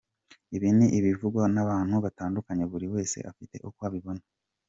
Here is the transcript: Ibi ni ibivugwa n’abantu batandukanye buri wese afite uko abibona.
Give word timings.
Ibi 0.55 0.69
ni 0.77 0.87
ibivugwa 0.97 1.43
n’abantu 1.55 1.95
batandukanye 2.05 2.63
buri 2.71 2.87
wese 2.93 3.17
afite 3.31 3.55
uko 3.69 3.79
abibona. 3.89 4.23